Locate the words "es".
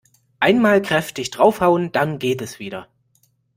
2.41-2.57